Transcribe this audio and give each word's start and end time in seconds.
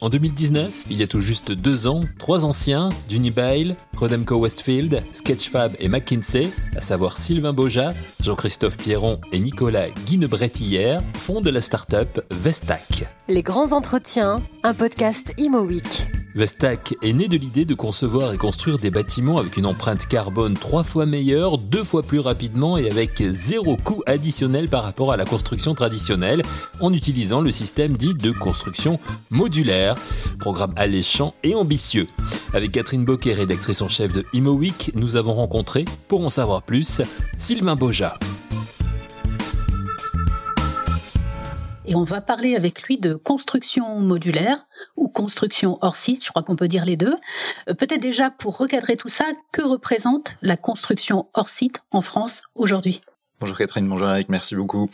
En 0.00 0.10
2019, 0.10 0.84
il 0.90 1.00
y 1.00 1.02
a 1.02 1.08
tout 1.08 1.20
juste 1.20 1.50
deux 1.50 1.88
ans, 1.88 2.00
trois 2.18 2.44
anciens, 2.44 2.88
d'Unibail, 3.08 3.76
Rodemco 3.96 4.36
Westfield, 4.36 5.04
Sketchfab 5.12 5.74
et 5.80 5.88
McKinsey, 5.88 6.50
à 6.76 6.80
savoir 6.80 7.18
Sylvain 7.18 7.52
Boja, 7.52 7.92
Jean-Christophe 8.20 8.76
Pierron 8.76 9.20
et 9.32 9.40
Nicolas 9.40 9.90
Guinebretillière, 10.06 11.02
fondent 11.14 11.48
la 11.48 11.60
start-up 11.60 12.20
Vestac. 12.30 13.08
Les 13.26 13.42
grands 13.42 13.72
entretiens, 13.72 14.36
un 14.62 14.74
podcast 14.74 15.32
Imo 15.36 15.62
Week. 15.62 16.06
Vestac 16.34 16.94
est 17.02 17.12
né 17.12 17.28
de 17.28 17.36
l'idée 17.36 17.64
de 17.64 17.74
concevoir 17.74 18.32
et 18.32 18.36
construire 18.36 18.78
des 18.78 18.90
bâtiments 18.90 19.38
avec 19.38 19.56
une 19.56 19.66
empreinte 19.66 20.06
carbone 20.06 20.54
trois 20.54 20.84
fois 20.84 21.06
meilleure, 21.06 21.58
deux 21.58 21.84
fois 21.84 22.02
plus 22.02 22.20
rapidement 22.20 22.76
et 22.76 22.90
avec 22.90 23.22
zéro 23.22 23.76
coût 23.76 24.02
additionnel 24.06 24.68
par 24.68 24.82
rapport 24.82 25.12
à 25.12 25.16
la 25.16 25.24
construction 25.24 25.74
traditionnelle, 25.74 26.42
en 26.80 26.92
utilisant 26.92 27.40
le 27.40 27.50
système 27.50 27.94
dit 27.94 28.14
de 28.14 28.30
construction 28.30 29.00
modulaire. 29.30 29.94
Programme 30.38 30.72
alléchant 30.76 31.34
et 31.42 31.54
ambitieux. 31.54 32.08
Avec 32.52 32.72
Catherine 32.72 33.04
Bocquet, 33.04 33.34
rédactrice 33.34 33.82
en 33.82 33.88
chef 33.88 34.12
de 34.12 34.24
Imo 34.32 34.58
nous 34.94 35.16
avons 35.16 35.34
rencontré, 35.34 35.84
pour 36.08 36.24
en 36.24 36.30
savoir 36.30 36.62
plus, 36.62 37.02
Sylvain 37.36 37.76
Boja. 37.76 38.18
Et 41.88 41.94
on 41.94 42.04
va 42.04 42.20
parler 42.20 42.54
avec 42.54 42.82
lui 42.82 42.98
de 42.98 43.14
construction 43.14 43.98
modulaire 44.00 44.58
ou 44.96 45.08
construction 45.08 45.78
hors 45.80 45.96
site, 45.96 46.22
je 46.22 46.28
crois 46.28 46.42
qu'on 46.42 46.54
peut 46.54 46.68
dire 46.68 46.84
les 46.84 46.98
deux. 46.98 47.14
Euh, 47.66 47.72
peut-être 47.72 48.02
déjà 48.02 48.30
pour 48.30 48.58
recadrer 48.58 48.94
tout 48.98 49.08
ça, 49.08 49.24
que 49.54 49.62
représente 49.62 50.36
la 50.42 50.58
construction 50.58 51.30
hors 51.32 51.48
site 51.48 51.80
en 51.90 52.02
France 52.02 52.42
aujourd'hui? 52.54 53.00
Bonjour 53.40 53.56
Catherine, 53.56 53.88
bonjour 53.88 54.10
Eric, 54.10 54.28
merci 54.28 54.54
beaucoup. 54.54 54.90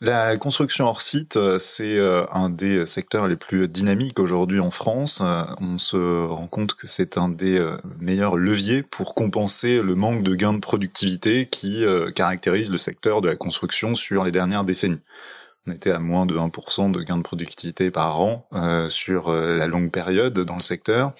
La 0.00 0.36
construction 0.36 0.86
hors 0.86 1.02
site, 1.02 1.36
euh, 1.36 1.60
c'est 1.60 1.98
euh, 1.98 2.24
un 2.32 2.50
des 2.50 2.84
secteurs 2.84 3.28
les 3.28 3.36
plus 3.36 3.68
dynamiques 3.68 4.18
aujourd'hui 4.18 4.58
en 4.58 4.72
France. 4.72 5.22
On 5.60 5.78
se 5.78 6.26
rend 6.26 6.48
compte 6.48 6.74
que 6.74 6.88
c'est 6.88 7.16
un 7.16 7.28
des 7.28 7.64
meilleurs 8.00 8.36
leviers 8.36 8.82
pour 8.82 9.14
compenser 9.14 9.80
le 9.80 9.94
manque 9.94 10.24
de 10.24 10.34
gains 10.34 10.52
de 10.52 10.58
productivité 10.58 11.46
qui 11.46 11.84
caractérise 12.16 12.72
le 12.72 12.78
secteur 12.78 13.20
de 13.20 13.28
la 13.28 13.36
construction 13.36 13.94
sur 13.94 14.24
les 14.24 14.32
dernières 14.32 14.64
décennies 14.64 15.00
on 15.66 15.72
était 15.72 15.90
à 15.90 15.98
moins 15.98 16.26
de 16.26 16.36
1% 16.36 16.90
de 16.90 17.02
gain 17.02 17.16
de 17.16 17.22
productivité 17.22 17.90
par 17.90 18.20
an 18.20 18.46
euh, 18.52 18.88
sur 18.88 19.28
euh, 19.28 19.56
la 19.56 19.66
longue 19.66 19.90
période 19.90 20.38
dans 20.38 20.56
le 20.56 20.60
secteur. 20.60 21.12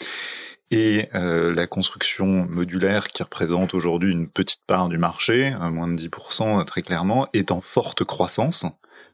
Et 0.71 1.09
euh, 1.15 1.55
la 1.55 1.67
construction 1.67 2.27
modulaire, 2.27 3.09
qui 3.09 3.23
représente 3.23 3.75
aujourd'hui 3.75 4.13
une 4.13 4.29
petite 4.29 4.63
part 4.67 4.89
du 4.89 4.99
marché, 4.99 5.55
moins 5.61 5.89
de 5.89 5.97
10% 5.97 6.65
très 6.65 6.83
clairement, 6.83 7.27
est 7.33 7.53
en 7.53 7.61
forte 7.61 8.03
croissance, 8.05 8.67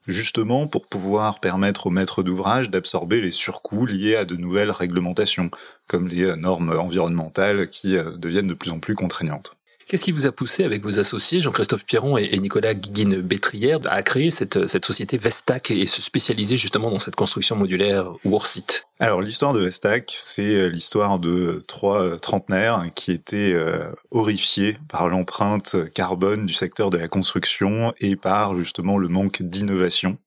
justement 0.06 0.67
pour 0.67 0.87
pouvoir 0.87 1.41
permettre 1.41 1.89
aux 1.89 1.91
maîtres 1.91 2.22
d'ouvrage 2.22 2.70
d'absorber 2.70 3.20
les 3.20 3.31
surcoûts 3.31 3.84
liés 3.84 4.17
à 4.17 4.25
de 4.25 4.37
nouvelles 4.37 4.70
réglementations, 4.70 5.50
comme 5.87 6.09
les 6.09 6.34
normes 6.37 6.77
environnementales 6.78 7.69
qui 7.69 7.97
deviennent 8.17 8.48
de 8.48 8.55
plus 8.55 8.70
en 8.70 8.78
plus 8.78 8.94
contraignantes. 8.94 9.56
Qu'est-ce 9.91 10.05
qui 10.05 10.13
vous 10.13 10.27
a 10.29 10.31
poussé 10.31 10.63
avec 10.63 10.85
vos 10.85 11.01
associés, 11.01 11.41
Jean-Christophe 11.41 11.85
Pierron 11.85 12.17
et, 12.17 12.39
Nicolas 12.39 12.75
Guiguine-Bétrière, 12.75 13.81
à 13.87 14.05
créer 14.05 14.31
cette, 14.31 14.85
société 14.85 15.19
Vestac 15.19 15.73
et 15.73 15.85
se 15.85 16.01
spécialiser 16.01 16.57
justement 16.57 16.93
dans 16.93 17.01
cette 17.01 17.17
construction 17.17 17.57
modulaire 17.57 18.13
ou 18.25 18.37
hors 18.37 18.47
site? 18.47 18.87
Alors 19.01 19.21
l'histoire 19.21 19.53
de 19.53 19.59
Vestac, 19.59 20.05
c'est 20.15 20.55
euh, 20.55 20.69
l'histoire 20.69 21.19
de 21.19 21.65
trois 21.67 22.03
euh, 22.03 22.19
trentenaires 22.19 22.85
qui 22.95 23.11
étaient 23.11 23.53
euh, 23.53 23.83
horrifiés 24.13 24.77
par 24.89 25.09
l'empreinte 25.09 25.75
carbone 25.93 26.47
du 26.47 26.55
secteur 26.55 26.91
de 26.91 26.99
la 26.99 27.09
construction 27.09 27.93
et 27.99 28.15
par 28.15 28.57
justement 28.61 28.97
le 28.97 29.09
manque 29.09 29.43
d'innovation 29.43 30.19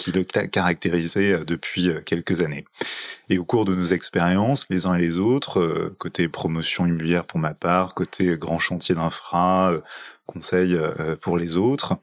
qui 0.00 0.12
le 0.12 0.24
caractérisait 0.24 1.32
euh, 1.32 1.44
depuis 1.44 1.90
euh, 1.90 2.00
quelques 2.00 2.42
années. 2.42 2.64
Et 3.28 3.38
au 3.38 3.44
cours 3.44 3.66
de 3.66 3.74
nos 3.74 3.84
expériences, 3.84 4.66
les 4.70 4.86
uns 4.86 4.94
et 4.94 5.00
les 5.00 5.18
autres, 5.18 5.60
euh, 5.60 5.94
côté 5.98 6.26
promotion 6.26 6.86
immobilière 6.86 7.26
pour 7.26 7.38
ma 7.38 7.52
part, 7.52 7.94
côté 7.94 8.36
grand 8.38 8.58
chantier 8.58 8.94
d'infra, 8.94 9.74
conseil 10.26 10.78
pour 11.20 11.36
les 11.36 11.56
autres, 11.56 11.96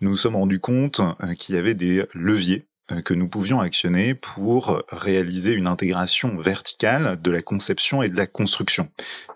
nous 0.00 0.10
nous 0.10 0.16
sommes 0.16 0.36
rendus 0.36 0.60
compte 0.60 1.00
qu'il 1.36 1.56
y 1.56 1.58
avait 1.58 1.74
des 1.74 2.04
leviers 2.14 2.64
que 3.04 3.12
nous 3.12 3.28
pouvions 3.28 3.60
actionner 3.60 4.14
pour 4.14 4.82
réaliser 4.90 5.52
une 5.52 5.66
intégration 5.66 6.36
verticale 6.36 7.20
de 7.20 7.30
la 7.30 7.42
conception 7.42 8.02
et 8.02 8.08
de 8.08 8.16
la 8.16 8.26
construction, 8.26 8.88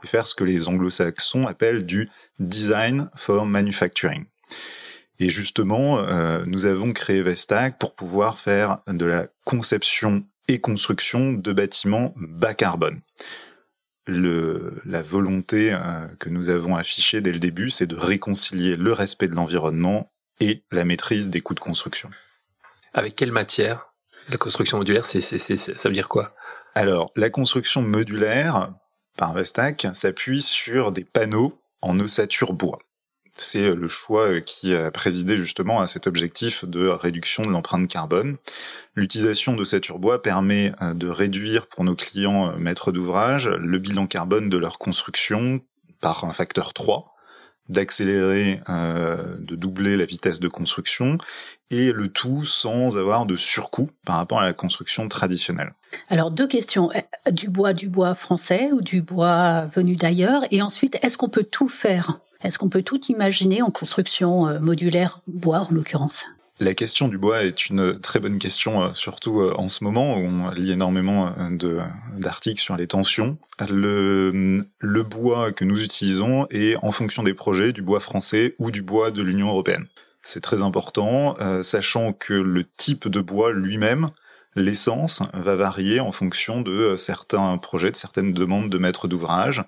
et 0.05 0.07
faire 0.07 0.27
ce 0.27 0.35
que 0.35 0.45
les 0.45 0.69
anglo-saxons 0.69 1.47
appellent 1.47 1.85
du 1.85 2.09
design 2.39 3.09
for 3.17 3.47
manufacturing. 3.47 4.27
Et 5.19 5.31
justement, 5.31 5.99
euh, 5.99 6.45
nous 6.47 6.67
avons 6.67 6.93
créé 6.93 7.23
Vestac 7.23 7.79
pour 7.79 7.95
pouvoir 7.95 8.39
faire 8.39 8.79
de 8.87 9.05
la 9.05 9.29
conception 9.45 10.25
et 10.49 10.61
construction 10.61 11.33
de 11.33 11.53
bâtiments 11.53 12.13
bas 12.17 12.55
carbone. 12.55 13.01
Le, 14.07 14.81
la 14.85 15.03
volonté 15.03 15.73
euh, 15.73 16.07
que 16.19 16.29
nous 16.29 16.51
avons 16.51 16.77
affichée 16.77 17.21
dès 17.21 17.33
le 17.33 17.39
début, 17.39 17.71
c'est 17.71 17.87
de 17.87 17.97
réconcilier 17.97 18.77
le 18.77 18.93
respect 18.93 19.29
de 19.29 19.35
l'environnement 19.35 20.13
et 20.39 20.63
la 20.71 20.85
maîtrise 20.85 21.31
des 21.31 21.41
coûts 21.41 21.55
de 21.55 21.61
construction. 21.61 22.11
Avec 22.95 23.17
quelle 23.17 23.33
matière? 23.33 23.93
La 24.29 24.37
construction 24.37 24.79
modulaire, 24.79 25.05
c'est, 25.05 25.21
c'est, 25.21 25.39
c'est, 25.39 25.57
ça 25.57 25.89
veut 25.89 25.95
dire 25.95 26.09
quoi? 26.09 26.35
Alors, 26.75 27.11
la 27.17 27.31
construction 27.31 27.81
modulaire 27.81 28.75
par 29.17 29.35
Vestac 29.35 29.87
s'appuie 29.95 30.43
sur 30.43 30.93
des 30.93 31.05
panneaux 31.05 31.59
en 31.81 31.99
ossature 31.99 32.53
bois. 32.53 32.79
C'est 33.39 33.63
euh, 33.63 33.75
le 33.75 33.89
choix 33.89 34.29
euh, 34.29 34.41
qui 34.41 34.75
a 34.75 34.91
présidé 34.91 35.37
justement 35.37 35.81
à 35.81 35.87
cet 35.87 36.07
objectif 36.07 36.65
de 36.65 36.89
réduction 36.89 37.43
de 37.43 37.51
l'empreinte 37.51 37.89
carbone. 37.89 38.37
L'utilisation 38.95 39.55
de 39.55 39.65
cet 39.65 39.89
urbois 39.89 40.23
permet 40.23 40.73
euh, 40.81 40.95
de 40.95 41.09
réduire 41.09 41.67
pour 41.67 41.85
nos 41.85 41.95
clients 41.95 42.57
maîtres 42.59 42.93
d'ouvrage 42.93 43.49
le 43.49 43.79
bilan 43.79 44.07
carbone 44.07 44.49
de 44.49 44.57
leur 44.57 44.79
construction 44.79 45.61
par 46.01 46.25
un 46.25 46.33
facteur 46.33 46.73
3 46.73 47.13
d'accélérer, 47.69 48.61
de 48.69 49.57
doubler 49.57 49.97
la 49.97 50.05
vitesse 50.05 50.39
de 50.39 50.47
construction, 50.47 51.19
et 51.73 51.91
le 51.91 52.07
tout 52.07 52.45
sans 52.45 52.97
avoir 52.97 53.27
de 53.27 53.35
surcoût 53.35 53.91
par 54.05 54.19
rapport 54.19 54.39
à 54.39 54.45
la 54.45 54.53
construction 54.53 55.09
traditionnelle. 55.09 55.75
Alors 56.09 56.31
deux 56.31 56.47
questions 56.47 56.91
du 57.29 57.49
bois, 57.49 57.73
du 57.73 57.89
bois 57.89 58.15
français 58.15 58.69
ou 58.71 58.83
du 58.83 59.03
bois 59.03 59.67
venu 59.67 59.97
d'ailleurs, 59.97 60.45
et 60.53 60.63
ensuite 60.63 60.97
est-ce 61.03 61.19
qu'on 61.19 61.29
peut 61.29 61.43
tout 61.43 61.67
faire? 61.67 62.21
Est-ce 62.47 62.59
qu'on 62.59 62.69
peut 62.69 62.83
tout 62.83 63.01
imaginer 63.07 63.63
en 63.63 63.71
construction 63.71 64.49
euh, 64.49 64.61
modulaire 64.61 65.21
bois 65.27 65.67
en 65.69 65.75
l'occurrence? 65.75 66.27
La 66.59 66.73
question 66.73 67.09
du 67.09 67.19
bois 67.19 67.43
est 67.45 67.67
une 67.67 68.01
très 68.01 68.19
bonne 68.19 68.39
question, 68.39 68.83
euh, 68.83 68.93
surtout 68.95 69.41
euh, 69.41 69.53
en 69.59 69.69
ce 69.69 69.85
moment 69.85 70.17
où 70.17 70.21
on 70.21 70.51
lit 70.51 70.73
énormément 70.73 71.35
d'articles 72.17 72.61
sur 72.61 72.77
les 72.77 72.87
tensions. 72.87 73.37
Le, 73.69 74.65
le 74.79 75.03
bois 75.03 75.53
que 75.53 75.65
nous 75.65 75.83
utilisons 75.83 76.47
est 76.51 76.77
en 76.83 76.93
fonction 76.93 77.23
des 77.23 77.35
projets 77.35 77.73
du 77.73 77.83
bois 77.83 78.01
français 78.01 78.55
ou 78.59 78.71
du 78.71 78.81
bois 78.81 79.11
de 79.11 79.23
l'Union 79.23 79.49
européenne. 79.49 79.87
C'est 80.23 80.41
très 80.41 80.63
important, 80.63 81.37
sachant 81.63 82.13
que 82.13 82.35
le 82.35 82.65
type 82.65 83.07
de 83.07 83.21
bois 83.21 83.53
lui-même, 83.53 84.11
l'essence, 84.57 85.23
va 85.35 85.55
varier 85.55 86.01
en 86.01 86.11
fonction 86.11 86.63
de 86.63 86.97
certains 86.97 87.59
projets, 87.59 87.93
de 87.93 87.97
certaines 87.97 88.33
demandes 88.33 88.69
de 88.69 88.79
maîtres 88.79 89.07
d'ouvrage. 89.07 89.63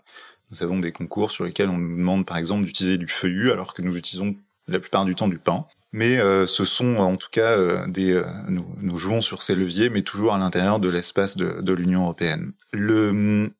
Nous 0.51 0.63
avons 0.63 0.79
des 0.79 0.93
concours 0.93 1.31
sur 1.31 1.45
lesquels 1.45 1.69
on 1.69 1.79
nous 1.79 1.97
demande 1.97 2.27
par 2.27 2.37
exemple 2.37 2.65
d'utiliser 2.65 2.99
du 2.99 3.07
feuillu 3.07 3.51
alors 3.51 3.75
que 3.75 3.83
nous 3.83 3.97
utilisons 3.97 4.37
la 4.69 4.79
plupart 4.79 5.05
du 5.05 5.15
temps 5.15 5.29
du 5.29 5.39
pain. 5.39 5.67
Mais 5.93 6.19
euh, 6.19 6.47
ce 6.47 6.65
sont 6.65 6.97
en 6.97 7.17
tout 7.17 7.29
cas 7.31 7.57
euh, 7.57 7.87
des 7.87 8.13
euh, 8.13 8.25
nous, 8.49 8.67
nous, 8.81 8.99
jouons 8.99 9.21
sur 9.21 9.41
ces 9.41 9.55
leviers, 9.55 9.89
mais 9.89 10.03
toujours 10.03 10.35
à 10.35 10.39
l'intérieur 10.39 10.81
de 10.81 10.89
l'espace 10.89 11.37
de, 11.37 11.61
de 11.63 11.73
l'Union 11.73 12.03
européenne. 12.03 12.53
Le 12.73 13.51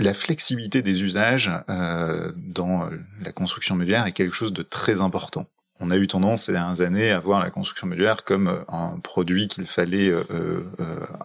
la 0.00 0.12
flexibilité 0.12 0.82
des 0.82 1.04
usages 1.04 1.52
dans 1.68 2.90
la 3.22 3.30
construction 3.30 3.76
modulaire 3.76 4.04
est 4.06 4.12
quelque 4.12 4.34
chose 4.34 4.52
de 4.52 4.62
très 4.62 5.02
important. 5.02 5.46
On 5.78 5.88
a 5.92 5.96
eu 5.96 6.08
tendance 6.08 6.42
ces 6.42 6.52
dernières 6.52 6.80
années 6.80 7.12
à 7.12 7.20
voir 7.20 7.40
la 7.40 7.50
construction 7.50 7.86
modulaire 7.86 8.24
comme 8.24 8.64
un 8.66 8.98
produit 9.04 9.46
qu'il 9.46 9.66
fallait 9.66 10.12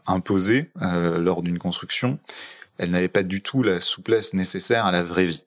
imposer 0.05 0.69
lors 0.79 1.41
d'une 1.41 1.57
construction 1.57 2.19
elle 2.79 2.91
n'avait 2.91 3.09
pas 3.09 3.23
du 3.23 3.41
tout 3.41 3.61
la 3.61 3.79
souplesse 3.79 4.33
nécessaire 4.33 4.85
à 4.85 4.91
la 4.91 5.03
vraie 5.03 5.25
vie. 5.25 5.43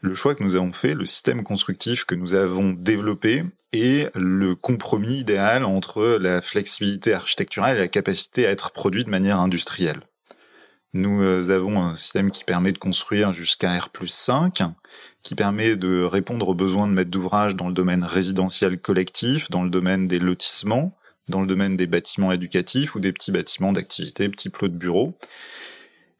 Le 0.00 0.14
choix 0.14 0.34
que 0.34 0.42
nous 0.42 0.56
avons 0.56 0.72
fait, 0.72 0.94
le 0.94 1.06
système 1.06 1.44
constructif 1.44 2.04
que 2.04 2.14
nous 2.14 2.34
avons 2.34 2.72
développé 2.72 3.44
est 3.72 4.10
le 4.14 4.54
compromis 4.54 5.18
idéal 5.18 5.64
entre 5.64 6.18
la 6.20 6.40
flexibilité 6.42 7.14
architecturale 7.14 7.76
et 7.76 7.80
la 7.80 7.88
capacité 7.88 8.46
à 8.46 8.50
être 8.50 8.72
produit 8.72 9.04
de 9.04 9.10
manière 9.10 9.38
industrielle. 9.38 10.02
Nous 10.94 11.22
euh, 11.22 11.50
avons 11.50 11.82
un 11.82 11.96
système 11.96 12.30
qui 12.30 12.44
permet 12.44 12.72
de 12.72 12.78
construire 12.78 13.32
jusqu'à 13.32 13.76
R 13.76 13.90
5, 14.06 14.62
qui 15.22 15.34
permet 15.34 15.76
de 15.76 16.02
répondre 16.02 16.48
aux 16.48 16.54
besoins 16.54 16.86
de 16.86 16.92
maîtres 16.92 17.10
d'ouvrage 17.10 17.56
dans 17.56 17.68
le 17.68 17.74
domaine 17.74 18.04
résidentiel 18.04 18.78
collectif, 18.78 19.50
dans 19.50 19.64
le 19.64 19.70
domaine 19.70 20.06
des 20.06 20.18
lotissements, 20.18 20.96
dans 21.28 21.40
le 21.40 21.46
domaine 21.46 21.76
des 21.76 21.86
bâtiments 21.86 22.30
éducatifs 22.30 22.94
ou 22.94 23.00
des 23.00 23.12
petits 23.12 23.32
bâtiments 23.32 23.72
d'activité, 23.72 24.28
petits 24.28 24.50
plots 24.50 24.68
de 24.68 24.76
bureaux. 24.76 25.16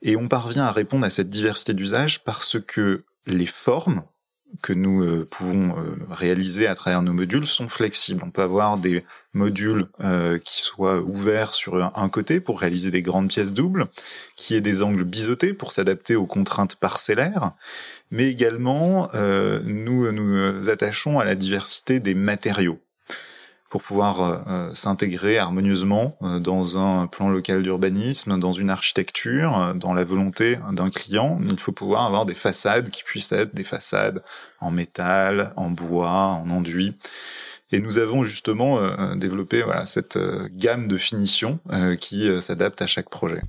Et 0.05 0.17
on 0.17 0.29
parvient 0.29 0.65
à 0.65 0.71
répondre 0.71 1.05
à 1.05 1.11
cette 1.11 1.31
diversité 1.31 1.75
d'usages 1.75 2.23
parce 2.23 2.59
que 2.61 3.03
les 3.27 3.47
formes 3.47 4.05
que 4.63 4.73
nous 4.73 5.25
pouvons 5.25 5.75
réaliser 6.11 6.69
à 6.69 6.77
travers 6.77 7.03
nos 7.03 7.13
modules 7.13 7.47
sont 7.47 7.69
flexibles. 7.69 8.23
On 8.25 8.31
peut 8.31 8.43
avoir 8.43 8.79
des 8.79 9.03
modules 9.33 9.89
qui 10.45 10.63
soient 10.63 11.01
ouverts 11.01 11.55
sur 11.55 11.93
un 11.99 12.09
côté 12.09 12.39
pour 12.39 12.61
réaliser 12.61 12.93
des 12.93 13.03
grandes 13.03 13.29
pièces 13.29 13.53
doubles, 13.53 13.87
qui 14.37 14.55
aient 14.55 14.61
des 14.61 14.83
angles 14.83 15.03
biseautés 15.03 15.55
pour 15.55 15.73
s'adapter 15.73 16.15
aux 16.15 16.27
contraintes 16.27 16.77
parcellaires, 16.77 17.51
mais 18.13 18.31
également 18.31 19.11
nous 19.65 20.13
nous 20.13 20.69
attachons 20.69 21.19
à 21.19 21.25
la 21.25 21.35
diversité 21.35 21.99
des 21.99 22.15
matériaux 22.15 22.79
pour 23.75 23.83
pouvoir 23.83 24.21
euh, 24.23 24.39
euh, 24.47 24.71
s'intégrer 24.73 25.37
harmonieusement 25.37 26.17
euh, 26.23 26.39
dans 26.39 26.79
un 26.79 27.09
plan 27.09 27.29
local 27.29 27.61
d'urbanisme, 27.61 28.39
dans 28.39 28.53
une 28.53 28.71
architecture, 28.71 29.75
dans 29.75 29.93
la 29.93 30.05
volonté 30.05 30.61
d'un 30.71 30.91
client. 30.91 31.41
Il 31.51 31.59
faut 31.59 31.73
pouvoir 31.73 32.05
avoir 32.05 32.25
des 32.25 32.35
façades 32.35 32.91
qui 32.91 33.03
puissent 33.03 33.33
être 33.33 33.53
des 33.53 33.65
façades 33.65 34.23
en 34.61 34.71
métal, 34.71 35.53
en 35.57 35.71
bois, 35.71 36.39
en 36.41 36.51
enduit. 36.51 36.95
Et 37.73 37.81
nous 37.81 37.99
avons 37.99 38.23
justement 38.23 38.79
développé 39.17 39.63
voilà, 39.63 39.87
cette 39.87 40.21
gamme 40.53 40.87
de 40.87 40.97
finitions 40.97 41.59
qui 41.99 42.31
s'adapte 42.41 42.81
à 42.81 42.87
chaque 42.87 43.11
projet. 43.11 43.43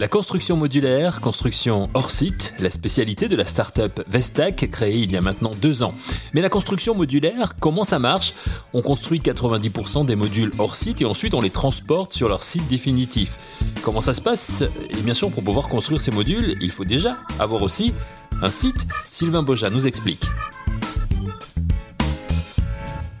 La 0.00 0.08
construction 0.08 0.56
modulaire, 0.56 1.20
construction 1.20 1.90
hors 1.92 2.10
site, 2.10 2.54
la 2.58 2.70
spécialité 2.70 3.28
de 3.28 3.36
la 3.36 3.44
start-up 3.44 4.00
Vestac 4.08 4.70
créée 4.72 5.00
il 5.00 5.12
y 5.12 5.16
a 5.18 5.20
maintenant 5.20 5.54
deux 5.54 5.82
ans. 5.82 5.94
Mais 6.32 6.40
la 6.40 6.48
construction 6.48 6.94
modulaire, 6.94 7.54
comment 7.60 7.84
ça 7.84 7.98
marche? 7.98 8.32
On 8.72 8.80
construit 8.80 9.18
90% 9.18 10.06
des 10.06 10.16
modules 10.16 10.52
hors 10.58 10.74
site 10.74 11.02
et 11.02 11.04
ensuite 11.04 11.34
on 11.34 11.42
les 11.42 11.50
transporte 11.50 12.14
sur 12.14 12.30
leur 12.30 12.42
site 12.42 12.66
définitif. 12.66 13.36
Comment 13.82 14.00
ça 14.00 14.14
se 14.14 14.22
passe? 14.22 14.64
Et 14.88 15.02
bien 15.02 15.12
sûr, 15.12 15.30
pour 15.30 15.44
pouvoir 15.44 15.68
construire 15.68 16.00
ces 16.00 16.12
modules, 16.12 16.56
il 16.62 16.70
faut 16.70 16.86
déjà 16.86 17.18
avoir 17.38 17.60
aussi 17.60 17.92
un 18.40 18.50
site. 18.50 18.86
Sylvain 19.10 19.42
Boja 19.42 19.68
nous 19.68 19.86
explique. 19.86 20.24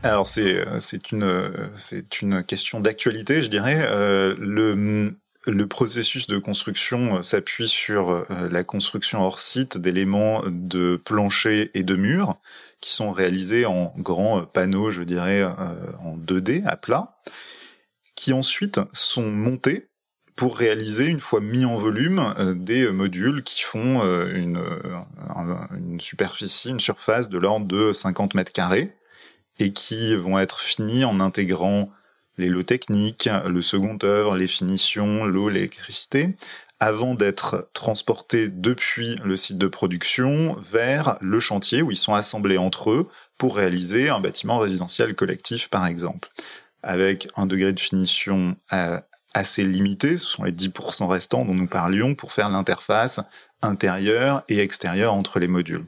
Alors 0.02 0.26
c'est 0.26 0.64
c'est 0.78 1.12
une 1.12 1.42
c'est 1.76 2.22
une 2.22 2.42
question 2.42 2.80
d'actualité, 2.80 3.42
je 3.42 3.50
dirais. 3.50 3.80
Euh, 3.82 4.34
le 4.38 5.14
le 5.50 5.66
processus 5.66 6.26
de 6.26 6.38
construction 6.38 7.16
euh, 7.16 7.22
s'appuie 7.22 7.68
sur 7.68 8.10
euh, 8.10 8.24
la 8.50 8.64
construction 8.64 9.22
hors 9.22 9.40
site 9.40 9.78
d'éléments 9.78 10.42
de 10.46 11.00
plancher 11.04 11.70
et 11.74 11.82
de 11.82 11.96
murs 11.96 12.36
qui 12.80 12.92
sont 12.92 13.10
réalisés 13.10 13.66
en 13.66 13.92
grands 13.98 14.42
panneaux, 14.44 14.90
je 14.90 15.02
dirais, 15.02 15.42
euh, 15.42 15.52
en 16.02 16.16
2D 16.16 16.64
à 16.66 16.76
plat, 16.76 17.18
qui 18.14 18.32
ensuite 18.32 18.80
sont 18.92 19.30
montés 19.30 19.88
pour 20.34 20.56
réaliser, 20.56 21.06
une 21.06 21.20
fois 21.20 21.42
mis 21.42 21.66
en 21.66 21.76
volume, 21.76 22.34
des 22.56 22.90
modules 22.90 23.42
qui 23.42 23.60
font 23.60 24.00
une, 24.24 24.58
une 25.76 26.00
superficie, 26.00 26.70
une 26.70 26.80
surface 26.80 27.28
de 27.28 27.36
l'ordre 27.36 27.66
de 27.66 27.92
50 27.92 28.32
mètres 28.32 28.52
carrés 28.52 28.96
et 29.58 29.74
qui 29.74 30.14
vont 30.16 30.38
être 30.38 30.58
finis 30.60 31.04
en 31.04 31.20
intégrant 31.20 31.90
les 32.40 32.48
lots 32.48 32.62
techniques, 32.62 33.28
le 33.46 33.62
second 33.62 33.98
œuvre, 34.02 34.34
les 34.34 34.48
finitions, 34.48 35.24
l'eau, 35.24 35.48
l'électricité, 35.48 36.34
avant 36.80 37.14
d'être 37.14 37.68
transportés 37.74 38.48
depuis 38.48 39.16
le 39.22 39.36
site 39.36 39.58
de 39.58 39.66
production 39.68 40.56
vers 40.58 41.18
le 41.20 41.38
chantier 41.38 41.82
où 41.82 41.90
ils 41.90 41.96
sont 41.96 42.14
assemblés 42.14 42.56
entre 42.56 42.90
eux 42.90 43.08
pour 43.38 43.56
réaliser 43.56 44.08
un 44.08 44.20
bâtiment 44.20 44.58
résidentiel 44.58 45.14
collectif 45.14 45.68
par 45.68 45.86
exemple. 45.86 46.30
Avec 46.82 47.28
un 47.36 47.44
degré 47.44 47.74
de 47.74 47.80
finition 47.80 48.56
euh, 48.72 48.98
assez 49.34 49.62
limité, 49.62 50.16
ce 50.16 50.26
sont 50.26 50.44
les 50.44 50.52
10% 50.52 51.06
restants 51.06 51.44
dont 51.44 51.54
nous 51.54 51.66
parlions 51.66 52.14
pour 52.14 52.32
faire 52.32 52.48
l'interface 52.48 53.20
intérieure 53.60 54.42
et 54.48 54.60
extérieure 54.60 55.12
entre 55.12 55.38
les 55.38 55.48
modules. 55.48 55.84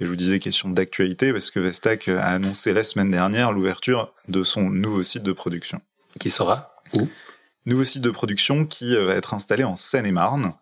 Et 0.00 0.04
je 0.04 0.06
vous 0.06 0.16
disais 0.16 0.40
question 0.40 0.70
d'actualité 0.70 1.32
parce 1.32 1.52
que 1.52 1.60
Vestac 1.60 2.08
a 2.08 2.26
annoncé 2.26 2.72
la 2.72 2.82
semaine 2.82 3.12
dernière 3.12 3.52
l'ouverture 3.52 4.12
de 4.26 4.42
son 4.42 4.62
nouveau 4.62 5.04
site 5.04 5.22
de 5.22 5.32
production. 5.32 5.80
Qui 6.18 6.30
sera 6.30 6.76
où 6.96 7.08
Nouveau 7.64 7.84
site 7.84 8.02
de 8.02 8.10
production 8.10 8.66
qui 8.66 8.96
euh, 8.96 9.06
va 9.06 9.14
être 9.14 9.34
installé 9.34 9.62
en 9.62 9.76
Seine-et-Marne. 9.76 10.54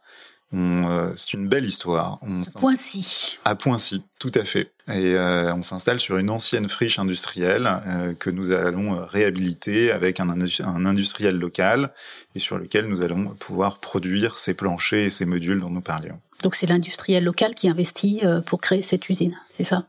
Euh, 0.53 1.13
c'est 1.17 1.33
une 1.33 1.49
belle 1.49 1.67
histoire. 1.67 2.19
On 2.23 2.43
Poincy. 2.59 3.39
À 3.45 3.55
Poincy, 3.55 4.03
tout 4.19 4.33
à 4.35 4.45
fait. 4.45 4.73
Et 4.89 5.15
euh, 5.15 5.55
on 5.55 5.63
s'installe 5.63 6.01
sur 6.01 6.19
une 6.19 6.29
ancienne 6.29 6.69
friche 6.69 6.99
industrielle 6.99 7.71
que 8.19 8.31
nous 8.31 8.51
allons 8.51 9.07
réhabiliter 9.07 9.93
avec 9.93 10.19
un, 10.19 10.29
un, 10.29 10.87
industriel 10.87 11.39
local 11.39 11.95
et 12.35 12.41
sur 12.41 12.59
lequel 12.59 12.89
nous 12.89 13.03
allons 13.03 13.29
pouvoir 13.37 13.79
produire 13.79 14.39
ces 14.39 14.53
planchers 14.53 15.05
et 15.05 15.11
ces 15.11 15.25
modules 15.25 15.61
dont 15.61 15.71
nous 15.71 15.81
parlions. 15.81 16.21
Donc 16.43 16.57
c'est 16.57 16.67
l'industriel 16.67 17.23
local 17.23 17.55
qui 17.55 17.69
investit 17.69 18.23
pour 18.47 18.61
créer 18.61 18.83
cette 18.83 19.09
usine, 19.09 19.37
c'est 19.57 19.65
ça? 19.65 19.87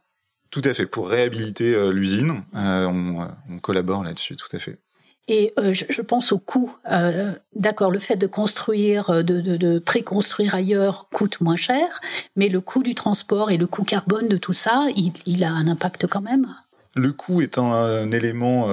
Tout 0.51 0.61
à 0.65 0.75
fait. 0.75 0.85
Pour 0.85 1.09
réhabiliter 1.09 1.91
l'usine, 1.91 2.43
on, 2.53 3.27
on 3.49 3.59
collabore 3.59 4.03
là-dessus, 4.03 4.35
tout 4.35 4.55
à 4.55 4.59
fait. 4.59 4.77
Et 5.27 5.53
euh, 5.59 5.71
je, 5.73 6.01
pense 6.01 6.31
au 6.31 6.39
coût. 6.39 6.75
Euh, 6.91 7.33
d'accord, 7.55 7.91
le 7.91 7.99
fait 7.99 8.15
de 8.15 8.27
construire, 8.27 9.09
euh, 9.11 9.23
de, 9.23 9.39
de, 9.39 9.55
de 9.55 9.79
préconstruire 9.79 10.55
ailleurs 10.55 11.07
coûte 11.09 11.41
moins 11.41 11.55
cher, 11.55 12.01
mais 12.35 12.49
le 12.49 12.59
coût 12.59 12.83
du 12.83 12.95
transport 12.95 13.51
et 13.51 13.57
le 13.57 13.67
coût 13.67 13.83
carbone 13.83 14.27
de 14.27 14.37
tout 14.37 14.53
ça, 14.53 14.87
il, 15.25 15.43
a 15.43 15.51
un 15.51 15.67
impact 15.67 16.07
quand 16.07 16.21
même. 16.21 16.47
Le 16.95 17.13
coût 17.13 17.41
est 17.41 17.57
un, 17.57 18.11
élément 18.11 18.67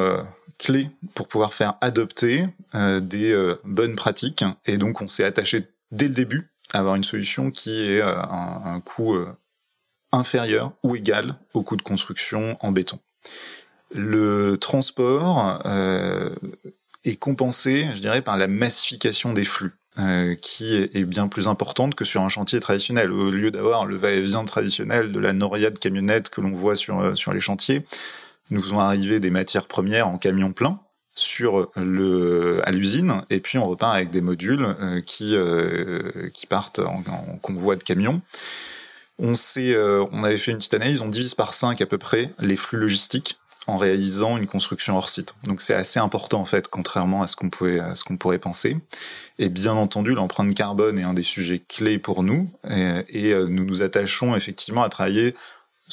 clé 0.58 0.90
pour 1.14 1.28
pouvoir 1.28 1.54
faire 1.54 1.74
adopter 1.80 2.46
des 2.74 3.54
bonnes 3.64 3.94
pratiques, 3.94 4.44
et 4.66 4.76
donc 4.76 5.00
on 5.00 5.06
s'est 5.06 5.24
attaché 5.24 5.68
dès 5.92 6.08
le 6.08 6.14
début 6.14 6.50
à 6.72 6.80
avoir 6.80 6.96
une 6.96 7.04
solution 7.04 7.52
qui 7.52 7.80
est 7.80 8.02
un 8.02 8.82
coût 8.84 9.16
inférieur 10.10 10.72
ou 10.82 10.96
égal 10.96 11.36
au 11.54 11.62
coût 11.62 11.76
de 11.76 11.82
construction 11.82 12.56
en 12.60 12.72
béton. 12.72 12.98
Le 13.90 14.56
transport 14.56 15.62
euh, 15.64 16.30
est 17.04 17.16
compensé, 17.16 17.88
je 17.94 18.00
dirais, 18.00 18.22
par 18.22 18.36
la 18.36 18.48
massification 18.48 19.32
des 19.32 19.44
flux. 19.44 19.72
Euh, 19.98 20.36
qui 20.40 20.76
est 20.76 21.02
bien 21.02 21.26
plus 21.26 21.48
importante 21.48 21.96
que 21.96 22.04
sur 22.04 22.22
un 22.22 22.28
chantier 22.28 22.60
traditionnel. 22.60 23.10
Au 23.10 23.32
lieu 23.32 23.50
d'avoir 23.50 23.84
le 23.84 23.96
va-et-vient 23.96 24.44
traditionnel 24.44 25.10
de 25.10 25.18
la 25.18 25.32
noria 25.32 25.70
de 25.70 25.78
camionnettes 25.78 26.30
que 26.30 26.40
l'on 26.40 26.52
voit 26.52 26.76
sur, 26.76 27.00
euh, 27.00 27.14
sur 27.16 27.32
les 27.32 27.40
chantiers, 27.40 27.84
nous 28.50 28.62
faisons 28.62 28.78
arriver 28.78 29.18
des 29.18 29.30
matières 29.30 29.66
premières 29.66 30.06
en 30.06 30.16
camion 30.16 30.52
plein 30.52 30.78
sur 31.16 31.72
le 31.74 32.60
à 32.62 32.70
l'usine 32.70 33.22
et 33.28 33.40
puis 33.40 33.58
on 33.58 33.66
repart 33.66 33.96
avec 33.96 34.10
des 34.10 34.20
modules 34.20 34.76
qui 35.04 35.34
qui 36.32 36.46
partent 36.46 36.78
en, 36.78 37.02
convoi 37.42 37.74
de 37.74 37.82
camions. 37.82 38.20
On 39.18 39.34
s'est 39.34 39.76
on 40.12 40.22
avait 40.22 40.38
fait 40.38 40.52
une 40.52 40.58
petite 40.58 40.74
analyse, 40.74 41.02
on 41.02 41.08
divise 41.08 41.34
par 41.34 41.54
5 41.54 41.82
à 41.82 41.86
peu 41.86 41.98
près 41.98 42.30
les 42.38 42.54
flux 42.54 42.78
logistiques 42.78 43.36
en 43.68 43.76
réalisant 43.76 44.38
une 44.38 44.46
construction 44.46 44.96
hors 44.96 45.10
site. 45.10 45.34
Donc 45.44 45.60
c'est 45.60 45.74
assez 45.74 46.00
important 46.00 46.40
en 46.40 46.46
fait, 46.46 46.68
contrairement 46.68 47.22
à 47.22 47.26
ce 47.26 47.36
qu'on 47.36 47.50
pouvait, 47.50 47.80
ce 47.94 48.02
qu'on 48.02 48.16
pourrait 48.16 48.38
penser. 48.38 48.78
Et 49.38 49.50
bien 49.50 49.74
entendu, 49.74 50.14
l'empreinte 50.14 50.54
carbone 50.54 50.98
est 50.98 51.04
un 51.04 51.12
des 51.12 51.22
sujets 51.22 51.60
clés 51.60 51.98
pour 51.98 52.22
nous, 52.22 52.50
et, 52.68 53.32
euh, 53.32 53.46
nous 53.46 53.64
nous 53.64 53.82
attachons 53.82 54.34
effectivement 54.34 54.82
à 54.82 54.88
travailler 54.88 55.34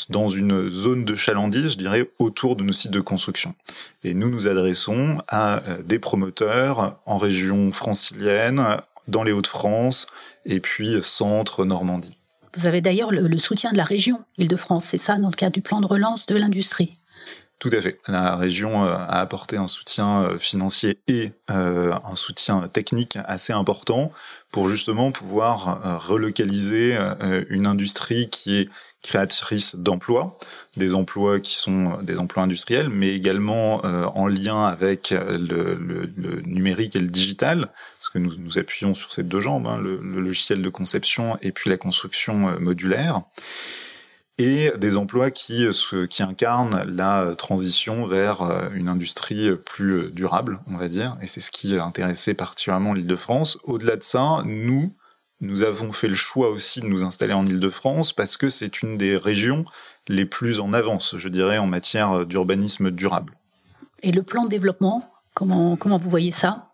dans 0.10 0.30
une 0.30 0.70
zone 0.70 1.04
de 1.04 1.16
chalandise, 1.16 1.74
je 1.74 1.78
dirais, 1.78 2.10
autour 2.18 2.56
de 2.56 2.64
nos 2.64 2.74
sites 2.74 2.92
de 2.92 3.02
construction. 3.02 3.56
Et 4.04 4.14
nous 4.14 4.30
nous 4.30 4.48
adressons 4.48 5.22
à 5.28 5.58
euh, 5.68 5.82
des 5.84 6.00
promoteurs 6.00 6.98
en 7.06 7.18
région 7.18 7.72
francilienne, 7.74 8.78
dans 9.08 9.24
les 9.24 9.34
Hauts-de-France, 9.34 10.08
et 10.46 10.60
puis 10.60 10.98
centre 11.02 11.66
Normandie. 11.66 12.18
Vous 12.56 12.68
avez 12.68 12.80
d'ailleurs 12.80 13.12
le, 13.12 13.28
le 13.28 13.38
soutien 13.38 13.72
de 13.72 13.78
la 13.78 13.84
région 13.84 14.22
Île-de-France, 14.38 14.86
c'est 14.86 14.98
ça, 14.98 15.18
dans 15.18 15.30
le 15.30 15.36
cadre 15.36 15.54
du 15.54 15.62
plan 15.62 15.82
de 15.82 15.86
relance 15.86 16.26
de 16.26 16.36
l'industrie? 16.36 16.94
Tout 17.60 17.70
à 17.72 17.80
fait. 17.80 18.00
La 18.08 18.36
région 18.36 18.84
euh, 18.84 18.94
a 18.94 19.22
apporté 19.22 19.56
un 19.56 19.68
soutien 19.68 20.24
euh, 20.24 20.38
financier 20.38 21.00
et 21.08 21.32
euh, 21.50 21.94
un 22.04 22.16
soutien 22.16 22.68
technique 22.68 23.18
assez 23.26 23.54
important 23.54 24.12
pour 24.52 24.68
justement 24.68 25.12
pouvoir 25.12 26.02
relocaliser 26.08 26.98
une 27.50 27.68
industrie 27.68 28.30
qui 28.30 28.56
est 28.56 28.70
créatrice 29.02 29.76
d'emplois, 29.76 30.38
des 30.78 30.96
emplois 30.96 31.42
qui 31.42 31.56
sont 31.56 31.98
des 32.02 32.18
emplois 32.20 32.44
industriels, 32.44 32.88
mais 32.88 33.14
également 33.14 33.84
en 33.84 34.28
lien 34.28 34.64
avec 34.64 35.10
le, 35.10 36.10
numérique 36.46 36.96
et 36.96 37.00
le 37.00 37.08
digital, 37.08 37.70
parce 38.00 38.10
que 38.14 38.20
nous 38.20 38.34
nous 38.38 38.58
appuyons 38.58 38.94
sur 38.94 39.12
ces 39.12 39.24
deux 39.24 39.42
jambes, 39.42 39.68
hein, 39.68 39.78
le, 39.78 39.98
logiciel 39.98 40.62
de 40.62 40.70
conception 40.70 41.38
et 41.42 41.52
puis 41.52 41.70
la 41.70 41.76
construction 41.76 42.58
modulaire 42.62 43.24
et 44.38 44.72
des 44.78 44.98
emplois 44.98 45.32
qui, 45.32 45.66
qui 46.10 46.24
incarnent 46.24 46.84
la 46.88 47.36
transition 47.36 48.06
vers 48.06 48.42
euh, 48.42 48.70
une 48.74 48.90
industrie 48.90 49.56
plus 49.56 50.12
durable, 50.12 50.60
on 50.68 50.78
va 50.78 50.90
dire. 50.90 51.18
Et 51.22 51.28
c'est 51.28 51.42
ce 51.42 51.52
qui 51.52 51.78
a 51.78 51.86
intéressé 51.86 52.34
particulièrement 52.34 52.94
l'Île-de-France. 52.94 53.58
Au-delà 53.64 53.96
de 53.96 54.04
ça, 54.04 54.42
nous, 54.46 54.94
nous 55.40 55.64
avons 55.64 55.94
fait 55.94 56.10
le 56.10 56.16
choix 56.16 56.50
aussi 56.50 56.82
de 56.82 56.88
nous 56.88 57.04
installer 57.04 57.34
en 57.34 57.46
Île-de-France 57.46 58.12
parce 58.12 58.36
que 58.36 58.50
c'est 58.50 58.82
une 58.82 58.98
des 58.98 59.16
régions 59.16 59.66
les 60.08 60.26
plus 60.26 60.60
en 60.60 60.74
avance, 60.74 61.16
je 61.18 61.30
dirais, 61.30 61.58
en 61.58 61.68
matière 61.68 62.26
d'urbanisme 62.26 62.92
durable. 62.92 63.34
Et 64.04 64.12
le 64.12 64.22
plan 64.22 64.44
de 64.44 64.50
développement, 64.50 65.10
comment, 65.34 65.78
vous 65.80 66.10
voyez 66.10 66.32
ça? 66.32 66.70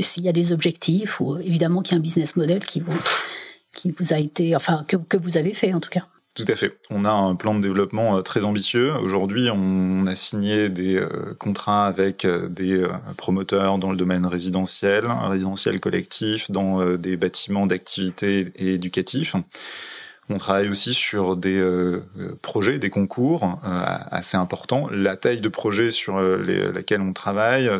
S'il 0.00 0.24
y 0.24 0.28
a 0.28 0.32
des 0.32 0.52
objectifs 0.52 1.20
ou 1.20 1.36
évidemment 1.38 1.82
qu'il 1.82 1.92
y 1.92 1.94
a 1.96 1.98
un 1.98 2.02
business 2.02 2.36
model 2.36 2.64
qui 2.64 2.80
vous, 2.80 4.12
a 4.12 4.18
été, 4.18 4.54
enfin 4.54 4.84
que 4.86 5.16
vous 5.16 5.36
avez 5.36 5.52
fait 5.52 5.74
en 5.74 5.80
tout 5.80 5.90
cas. 5.90 6.06
Tout 6.34 6.44
à 6.48 6.56
fait. 6.56 6.76
On 6.90 7.04
a 7.04 7.10
un 7.10 7.36
plan 7.36 7.54
de 7.54 7.60
développement 7.60 8.20
très 8.22 8.44
ambitieux. 8.44 8.92
Aujourd'hui, 8.96 9.48
on 9.52 10.04
a 10.06 10.16
signé 10.16 10.68
des 10.68 11.00
contrats 11.38 11.86
avec 11.86 12.26
des 12.26 12.84
promoteurs 13.16 13.78
dans 13.78 13.92
le 13.92 13.96
domaine 13.96 14.26
résidentiel, 14.26 15.04
résidentiel 15.06 15.78
collectif, 15.78 16.50
dans 16.50 16.96
des 16.96 17.16
bâtiments 17.16 17.66
d'activité 17.66 18.52
et 18.56 18.74
éducatifs. 18.74 19.36
On 20.30 20.38
travaille 20.38 20.68
aussi 20.68 20.94
sur 20.94 21.36
des 21.36 21.58
euh, 21.58 22.02
projets, 22.40 22.78
des 22.78 22.88
concours 22.88 23.60
euh, 23.66 23.84
assez 24.10 24.36
importants. 24.38 24.88
La 24.90 25.16
taille 25.16 25.40
de 25.40 25.48
projet 25.48 25.90
sur 25.90 26.16
euh, 26.16 26.72
laquelle 26.72 27.02
on 27.02 27.12
travaille 27.12 27.70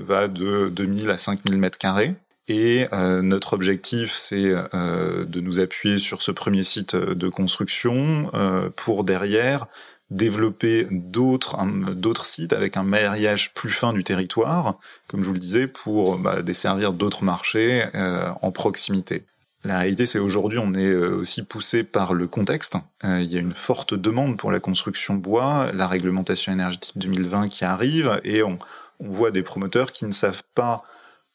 va 0.00 0.26
de 0.26 0.68
2000 0.68 1.10
à 1.10 1.16
5000 1.16 1.56
mètres 1.58 1.78
carrés. 1.78 2.14
Et 2.48 2.86
notre 2.92 3.52
objectif, 3.52 4.12
c'est 4.12 4.50
de 4.52 5.40
nous 5.40 5.60
appuyer 5.60 5.98
sur 5.98 6.22
ce 6.22 6.32
premier 6.32 6.64
site 6.64 6.96
de 6.96 7.28
construction 7.28 8.30
pour 8.76 9.04
derrière 9.04 9.66
développer 10.10 10.88
d'autres 10.90 11.56
d'autres 11.94 12.26
sites 12.26 12.52
avec 12.52 12.76
un 12.76 12.82
maillage 12.82 13.54
plus 13.54 13.70
fin 13.70 13.92
du 13.92 14.02
territoire, 14.02 14.74
comme 15.06 15.22
je 15.22 15.28
vous 15.28 15.34
le 15.34 15.38
disais, 15.38 15.68
pour 15.68 16.18
bah, 16.18 16.42
desservir 16.42 16.92
d'autres 16.92 17.22
marchés 17.22 17.84
en 17.94 18.50
proximité. 18.50 19.24
La 19.64 19.78
réalité, 19.78 20.06
c'est 20.06 20.18
aujourd'hui, 20.18 20.58
on 20.58 20.74
est 20.74 20.90
euh, 20.90 21.14
aussi 21.14 21.44
poussé 21.44 21.84
par 21.84 22.14
le 22.14 22.26
contexte. 22.26 22.76
Euh, 23.04 23.20
il 23.22 23.32
y 23.32 23.36
a 23.36 23.40
une 23.40 23.54
forte 23.54 23.94
demande 23.94 24.36
pour 24.36 24.50
la 24.50 24.58
construction 24.58 25.14
bois, 25.14 25.70
la 25.72 25.86
réglementation 25.86 26.52
énergétique 26.52 26.98
2020 26.98 27.46
qui 27.46 27.64
arrive, 27.64 28.20
et 28.24 28.42
on, 28.42 28.58
voit 29.04 29.32
des 29.32 29.42
promoteurs 29.42 29.90
qui 29.90 30.04
ne 30.04 30.12
savent 30.12 30.44
pas 30.54 30.84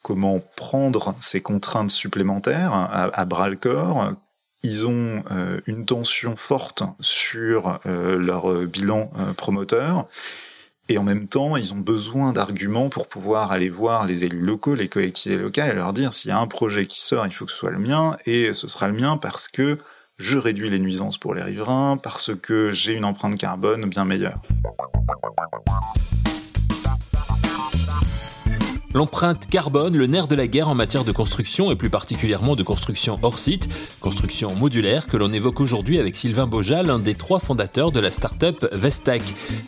comment 0.04 0.39
prendre 0.56 1.16
ces 1.20 1.42
contraintes 1.42 1.89
supplémentaires 1.89 2.74
à, 2.74 3.25
bras 3.25 3.50
le 3.50 3.56
corps. 3.56 4.12
Ils 4.63 4.88
ont 4.88 5.24
euh, 5.32 5.60
une 5.68 5.86
tension 5.86 6.36
forte 6.36 6.84
sur 7.00 7.80
leur 7.86 8.51
bilan 8.66 9.12
promoteur 9.36 10.08
et 10.89 10.98
en 10.98 11.04
même 11.04 11.27
temps, 11.27 11.58
ils 11.58 11.74
ont 11.74 11.77
besoin 11.77 12.32
d'arguments 12.32 12.89
pour 12.89 13.10
pouvoir 13.10 13.51
aller 13.51 13.70
voir 13.70 14.06
les 14.06 14.24
élus 14.24 14.42
locaux, 14.42 14.74
les 14.74 14.88
collectivités 14.88 15.42
locales, 15.42 15.72
et 15.72 15.74
leur 15.74 15.92
dire 15.92 16.13
s'il 16.13 16.30
y 16.30 16.32
a 16.32 16.39
un 16.39 16.48
projet 16.48 16.86
qui 16.86 17.01
sort, 17.01 17.27
il 17.27 17.34
faut 17.34 17.46
que 17.46 17.51
ce 17.51 17.58
soit 17.58 17.72
le 17.72 17.80
mien, 17.80 18.18
et 18.25 18.54
ce 18.54 18.68
sera 18.70 18.88
le 18.88 18.94
mien 18.94 19.18
parce 19.18 19.50
que 19.50 19.77
je 20.18 20.38
réduis 20.38 20.70
les 20.70 20.80
nuisances 20.80 21.18
pour 21.18 21.34
les 21.34 21.44
riverains, 21.44 21.98
parce 21.98 22.32
que 22.36 22.72
j'ai 22.72 22.94
une 22.94 23.06
empreinte 23.06 23.38
carbone 23.38 23.86
bien 23.86 24.06
meilleure. 24.06 24.42
L'empreinte 28.94 29.48
carbone, 29.48 29.98
le 29.98 30.08
nerf 30.08 30.27
de 30.27 30.36
la 30.36 30.48
guerre 30.48 30.70
en 30.70 30.75
matière 30.75 31.03
de 31.03 31.12
construction 31.12 31.72
et 31.72 31.75
plus 31.75 31.89
particulièrement 31.89 32.56
de 32.56 32.63
construction 32.63 33.20
hors 33.22 33.38
site, 33.38 33.67
construction 34.00 34.56
modulaire 34.56 35.08
que 35.08 35.17
l'on 35.17 35.32
évoque 35.34 35.60
aujourd'hui 35.60 36.00
avec 36.00 36.15
Sylvain 36.15 36.48
Boja, 36.48 36.84
l'un 36.84 36.98
des 36.98 37.13
trois 37.13 37.39
fondateurs 37.39 37.91
de 37.91 38.00
la 38.00 38.12
start-up 38.12 38.65
Vestac. 38.72 39.22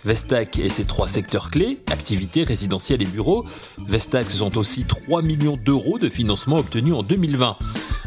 Vestac 0.06 0.58
et 0.60 0.70
ses 0.70 0.86
trois 0.86 1.08
secteurs 1.08 1.52
clés, 1.52 1.80
activités 1.92 2.44
résidentielles 2.44 3.02
et 3.02 3.06
bureaux. 3.06 3.46
Vestac, 3.86 4.30
sont 4.30 4.58
aussi 4.58 4.86
3 4.86 5.22
millions 5.22 5.58
d'euros 5.58 5.98
de 5.98 6.10
financement 6.10 6.58
obtenus 6.58 6.94
en 6.94 7.04
2020. 7.04 7.58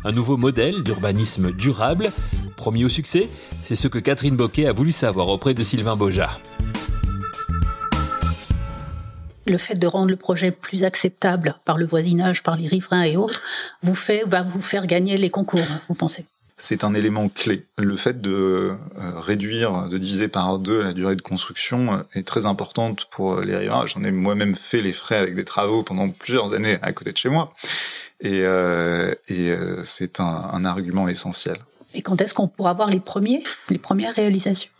Un 0.04 0.12
nouveau 0.12 0.36
modèle 0.36 0.82
d'urbanisme 0.82 1.52
durable. 1.52 2.10
Promis 2.56 2.84
au 2.84 2.88
succès, 2.88 3.28
c'est 3.64 3.76
ce 3.76 3.88
que 3.88 3.98
Catherine 3.98 4.36
Boquet 4.36 4.66
a 4.66 4.72
voulu 4.72 4.92
savoir 4.92 5.28
auprès 5.28 5.54
de 5.54 5.62
Sylvain 5.62 5.96
Boja 5.96 6.40
le 9.46 9.58
fait 9.58 9.74
de 9.74 9.86
rendre 9.86 10.10
le 10.10 10.16
projet 10.16 10.50
plus 10.50 10.84
acceptable 10.84 11.56
par 11.64 11.78
le 11.78 11.86
voisinage, 11.86 12.42
par 12.42 12.56
les 12.56 12.66
riverains 12.66 13.02
et 13.02 13.16
autres, 13.16 13.42
vous 13.82 13.94
fait, 13.94 14.22
va 14.26 14.42
vous 14.42 14.60
faire 14.60 14.86
gagner 14.86 15.16
les 15.16 15.30
concours, 15.30 15.66
vous 15.88 15.94
pensez? 15.94 16.24
C'est 16.58 16.84
un 16.84 16.94
élément 16.94 17.28
clé. 17.28 17.66
Le 17.76 17.96
fait 17.96 18.20
de 18.20 18.30
euh, 18.30 19.20
réduire, 19.20 19.88
de 19.88 19.98
diviser 19.98 20.28
par 20.28 20.58
deux 20.60 20.80
la 20.80 20.92
durée 20.92 21.16
de 21.16 21.22
construction 21.22 21.94
euh, 21.94 22.02
est 22.14 22.26
très 22.26 22.46
importante 22.46 23.08
pour 23.10 23.40
les 23.40 23.56
riverains. 23.56 23.86
J'en 23.86 24.04
ai 24.04 24.12
moi-même 24.12 24.54
fait 24.54 24.80
les 24.80 24.92
frais 24.92 25.16
avec 25.16 25.34
des 25.34 25.44
travaux 25.44 25.82
pendant 25.82 26.08
plusieurs 26.10 26.54
années 26.54 26.78
à 26.82 26.92
côté 26.92 27.10
de 27.10 27.16
chez 27.16 27.30
moi. 27.30 27.52
Et, 28.20 28.42
euh, 28.42 29.12
et 29.28 29.52
c'est 29.82 30.20
un, 30.20 30.50
un 30.52 30.64
argument 30.64 31.08
essentiel. 31.08 31.56
Et 31.94 32.02
quand 32.02 32.20
est-ce 32.20 32.32
qu'on 32.32 32.46
pourra 32.46 32.74
voir 32.74 32.88
les 32.88 33.00
premiers, 33.00 33.42
les 33.68 33.78
premières 33.78 34.14
réalisations? 34.14 34.70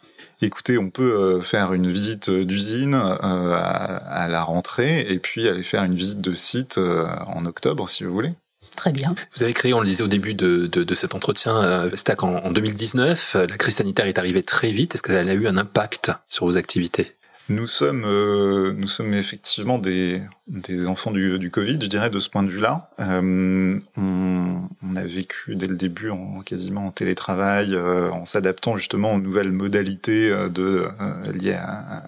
Écoutez, 0.47 0.79
on 0.79 0.91
peut 0.91 1.13
euh, 1.13 1.41
faire 1.41 1.73
une 1.73 1.91
visite 1.91 2.31
d'usine 2.31 2.95
euh, 2.95 3.55
à, 3.55 4.29
la 4.29 4.43
rentrée 4.43 5.01
et 5.09 5.19
puis 5.19 5.49
aller 5.49 5.63
faire 5.63 5.85
une 5.85 5.95
visite 5.95 6.21
de 6.21 6.35
site 6.35 6.79
euh, 6.79 7.07
en 7.27 7.47
octobre, 7.47 7.89
si 7.89 8.05
vous 8.05 8.13
voulez. 8.13 8.33
Très 8.77 8.93
bien. 8.93 9.15
Vous 9.37 9.43
avez 9.43 9.53
créé, 9.53 9.75
on 9.75 9.81
le 9.81 9.87
disait 9.87 10.03
au 10.03 10.09
début 10.09 10.35
de, 10.35 10.95
cet 10.95 11.15
entretien, 11.15 11.87
Vestac 11.89 12.23
en, 12.23 12.37
en 12.37 12.51
2019. 12.51 13.37
La 13.49 13.59
crise 13.59 13.77
sanitaire 13.77 14.07
est 14.07 14.19
arrivée 14.19 14.43
très 14.43 14.71
vite. 14.71 14.95
Est-ce 14.95 15.03
qu'elle 15.03 15.29
a 15.29 15.35
eu 15.35 15.47
un 15.47 15.59
impact 15.59 16.11
sur 16.27 16.47
vos 16.47 16.57
activités? 16.57 17.15
Nous 17.49 17.67
sommes, 17.67 18.05
euh, 18.05 18.73
nous 18.73 18.89
sommes 18.89 19.15
effectivement 19.15 19.79
des, 19.79 20.23
des 20.47 20.87
enfants 20.87 21.11
du, 21.11 21.39
du 21.39 21.51
Covid, 21.51 21.79
je 21.81 21.89
dirais, 21.89 22.09
de 22.09 22.19
ce 22.21 22.31
point 22.31 22.43
de 22.43 22.51
vue-là. 22.51 22.91
Euh, 23.01 23.79
on, 23.97 24.69
on, 24.83 24.97
a 24.97 25.03
vécu 25.03 25.57
dès 25.57 25.67
le 25.67 25.77
début 25.77 26.11
en 26.11 26.41
quasiment 26.41 26.87
en 26.87 26.91
télétravail, 26.93 27.75
euh, 27.75 28.11
en 28.11 28.25
s'adaptant 28.25 28.77
justement 28.77 29.15
aux 29.15 29.21
nouvelles 29.21 29.53
modalités 29.53 30.31
de 30.51 30.89
liées 31.33 31.59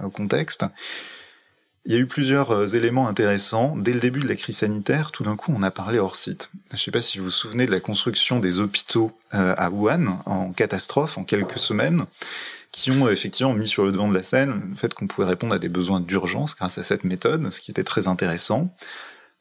au 0.04 0.10
contexte. 0.10 0.64
Il 1.86 1.92
y 1.92 1.96
a 1.96 1.98
eu 1.98 2.06
plusieurs 2.06 2.74
éléments 2.74 3.08
intéressants. 3.08 3.76
Dès 3.76 3.92
le 3.92 4.00
début 4.00 4.20
de 4.20 4.28
la 4.28 4.36
crise 4.36 4.58
sanitaire, 4.58 5.10
tout 5.10 5.24
d'un 5.24 5.36
coup, 5.36 5.52
on 5.54 5.62
a 5.62 5.70
parlé 5.70 5.98
hors 5.98 6.16
site. 6.16 6.50
Je 6.70 6.76
ne 6.76 6.78
sais 6.78 6.90
pas 6.90 7.02
si 7.02 7.18
vous 7.18 7.24
vous 7.24 7.30
souvenez 7.30 7.66
de 7.66 7.70
la 7.70 7.80
construction 7.80 8.38
des 8.40 8.60
hôpitaux 8.60 9.12
à 9.32 9.68
Wuhan 9.68 10.22
en 10.24 10.52
catastrophe 10.52 11.18
en 11.18 11.24
quelques 11.24 11.58
semaines 11.58 12.06
qui 12.74 12.90
ont 12.90 13.08
effectivement 13.08 13.54
mis 13.54 13.68
sur 13.68 13.84
le 13.84 13.92
devant 13.92 14.08
de 14.08 14.14
la 14.14 14.24
scène 14.24 14.60
le 14.70 14.74
fait 14.74 14.92
qu'on 14.92 15.06
pouvait 15.06 15.28
répondre 15.28 15.54
à 15.54 15.60
des 15.60 15.68
besoins 15.68 16.00
d'urgence 16.00 16.56
grâce 16.56 16.76
à 16.76 16.82
cette 16.82 17.04
méthode, 17.04 17.52
ce 17.52 17.60
qui 17.60 17.70
était 17.70 17.84
très 17.84 18.08
intéressant. 18.08 18.74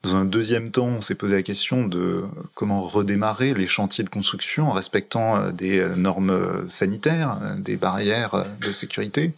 Dans 0.03 0.17
un 0.17 0.23
deuxième 0.23 0.69
temps, 0.69 0.85
on 0.85 1.01
s'est 1.01 1.15
posé 1.15 1.37
la 1.37 1.41
question 1.41 1.87
de 1.87 2.25
comment 2.53 2.83
redémarrer 2.83 3.55
les 3.55 3.65
chantiers 3.65 4.03
de 4.03 4.09
construction 4.09 4.69
en 4.69 4.71
respectant 4.71 5.37
euh, 5.37 5.51
des 5.51 5.79
euh, 5.79 5.95
normes 5.95 6.29
euh, 6.29 6.69
sanitaires, 6.69 7.39
des 7.57 7.75
barrières 7.75 8.45
de 8.61 8.71
sécurité. 8.71 9.31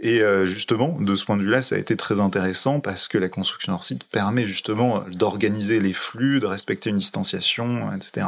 Et 0.00 0.20
justement, 0.44 0.98
de 1.00 1.14
ce 1.14 1.24
point 1.24 1.38
de 1.38 1.42
vue-là, 1.42 1.62
ça 1.62 1.74
a 1.74 1.78
été 1.78 1.96
très 1.96 2.20
intéressant 2.20 2.80
parce 2.80 3.08
que 3.08 3.16
la 3.16 3.30
construction 3.30 3.72
hors 3.72 3.82
site 3.82 4.04
permet 4.04 4.44
justement 4.44 5.02
d'organiser 5.10 5.80
les 5.80 5.94
flux, 5.94 6.38
de 6.38 6.44
respecter 6.44 6.90
une 6.90 6.98
distanciation, 6.98 7.90
etc. 7.94 8.26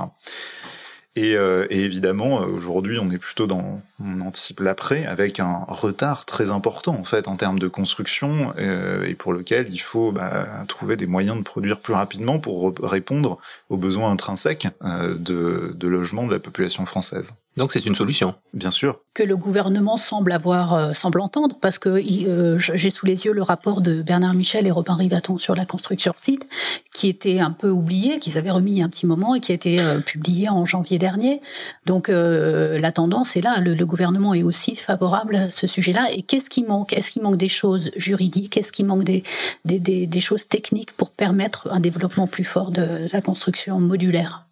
Et, 1.19 1.33
et 1.33 1.85
évidemment, 1.85 2.37
aujourd'hui, 2.43 2.99
on 2.99 3.11
est 3.11 3.19
plutôt 3.19 3.47
dans 3.47 3.81
on 4.01 4.21
anticipe 4.21 4.61
l'après 4.61 5.07
avec 5.07 5.41
un 5.41 5.65
retard 5.67 6.25
très 6.25 6.51
important 6.51 6.95
en 6.95 7.05
fait 7.05 7.27
en 7.27 7.37
termes 7.37 7.59
de 7.59 7.67
construction 7.67 8.55
euh, 8.59 9.05
et 9.05 9.15
pour 9.15 9.33
lequel 9.33 9.73
il 9.73 9.79
faut 9.79 10.13
bah, 10.13 10.47
trouver 10.69 10.97
des 10.97 11.07
moyens 11.07 11.37
de 11.37 11.43
produire 11.43 11.81
plus 11.81 11.95
rapidement 11.95 12.39
pour 12.39 12.73
répondre 12.83 13.39
aux 13.71 13.77
besoins 13.77 14.13
intrinsèques 14.13 14.69
euh, 14.85 15.15
de, 15.15 15.75
de 15.75 15.89
logement 15.89 16.27
de 16.27 16.33
la 16.33 16.39
population 16.39 16.87
française. 16.87 17.35
Donc 17.59 17.73
c'est 17.73 17.85
une 17.85 17.97
solution. 17.97 18.37
Bien 18.55 18.71
sûr. 18.71 19.01
Que 19.15 19.25
le 19.25 19.37
gouvernement 19.37 19.97
semble 19.97 20.31
avoir, 20.31 20.75
euh, 20.75 20.93
semble 20.93 21.21
entendre, 21.21 21.57
parce 21.61 21.81
que 21.81 21.99
j'ai 21.99 22.91
sous 22.91 23.05
les 23.05 23.27
yeux 23.27 23.33
le 23.33 23.43
rapport 23.43 23.81
de 23.81 24.01
Bernard 24.01 24.35
Michel 24.35 24.67
et 24.69 24.71
Robin 24.71 24.95
Rivaton 24.95 25.39
sur 25.39 25.57
la 25.57 25.67
construction 25.67 26.15
site, 26.23 26.47
qui 26.95 27.09
était 27.09 27.41
un 27.41 27.51
peu 27.51 27.69
oublié, 27.69 28.21
qu'ils 28.21 28.39
avaient 28.39 28.53
remis 28.53 28.71
il 28.73 28.79
y 28.79 28.83
a 28.83 28.85
un 28.85 28.89
petit 28.89 29.07
moment 29.07 29.35
et 29.35 29.41
qui 29.41 29.51
a 29.51 29.57
été 29.57 29.79
publié 30.07 30.49
en 30.49 30.65
janvier 30.65 30.99
dernier. 30.99 31.41
Donc 31.85 32.09
la 32.09 32.93
tendance 32.93 33.37
est 33.37 33.41
là. 33.41 33.59
Le, 33.59 33.75
le 33.75 33.87
gouvernement 33.87 34.35
est 34.35 34.45
aussi 34.45 34.77
favorable 34.77 35.35
à 35.35 35.51
ce 35.51 35.67
sujet-là. 35.67 36.09
Et 36.13 36.23
qu'est-ce 36.23 36.49
qui 36.49 36.63
manque? 36.63 36.93
Est-ce 36.93 37.11
qu'il 37.11 37.23
manque 37.23 37.37
des 37.37 37.49
choses 37.49 37.91
juridiques? 37.97 38.57
Est-ce 38.57 38.71
qu'il 38.71 38.87
manque 38.87 39.03
des, 39.03 39.25
des, 39.65 39.79
des, 40.07 40.21
choses 40.21 40.47
techniques 40.47 40.93
pour 40.93 41.11
permettre 41.11 41.69
un 41.73 41.81
développement 41.81 42.29
plus 42.29 42.45
fort 42.45 42.71
de 42.71 43.09
la 43.13 43.21
construction 43.21 43.81
modulaire? 43.81 44.48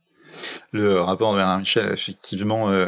Le 0.73 1.01
rapport 1.01 1.33
de 1.33 1.39
Bernard 1.39 1.59
Michel, 1.59 1.91
effectivement, 1.93 2.71
euh, 2.71 2.87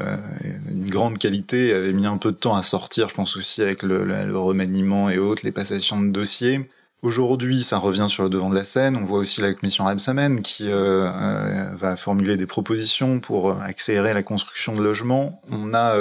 une 0.71 0.88
grande 0.88 1.19
qualité, 1.19 1.73
avait 1.73 1.93
mis 1.93 2.07
un 2.07 2.17
peu 2.17 2.33
de 2.33 2.37
temps 2.37 2.57
à 2.57 2.62
sortir, 2.62 3.09
je 3.09 3.15
pense 3.15 3.37
aussi 3.37 3.62
avec 3.62 3.83
le, 3.83 4.38
remaniement 4.38 5.11
et 5.11 5.19
autres, 5.19 5.43
les 5.45 5.53
passations 5.53 6.00
de 6.00 6.09
dossiers. 6.09 6.69
Aujourd'hui, 7.03 7.62
ça 7.62 7.79
revient 7.79 8.07
sur 8.09 8.25
le 8.25 8.29
devant 8.29 8.50
de 8.50 8.57
la 8.57 8.65
scène. 8.65 8.97
On 8.97 9.05
voit 9.05 9.21
aussi 9.21 9.41
la 9.41 9.55
commission 9.55 9.85
Rebsamen 9.85 10.43
qui 10.43 10.69
euh, 10.69 11.09
euh, 11.09 11.71
va 11.75 11.97
formuler 11.97 12.37
des 12.37 12.47
propositions 12.47 13.21
pour 13.21 13.53
accélérer 13.62 14.15
la 14.15 14.25
construction 14.25 14.75
de 14.75 14.83
logements. 14.83 15.41
On 15.49 15.75
a, 15.75 15.97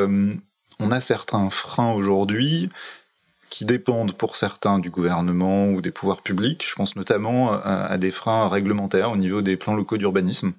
on 0.80 0.92
a 0.92 1.00
certains 1.00 1.52
freins 1.52 1.92
aujourd'hui 1.92 2.70
qui 3.58 3.66
dépendent 3.66 4.14
pour 4.14 4.36
certains 4.36 4.78
du 4.78 4.92
gouvernement 4.92 5.70
ou 5.70 5.82
des 5.82 5.90
pouvoirs 5.90 6.22
publics. 6.22 6.64
Je 6.68 6.76
pense 6.76 6.96
notamment 6.96 7.54
à, 7.54 7.98
des 7.98 8.12
freins 8.12 8.48
réglementaires 8.48 9.12
au 9.12 9.18
niveau 9.18 9.42
des 9.42 9.58
plans 9.58 9.74
locaux 9.74 9.98
d'urbanisme. 9.98 10.54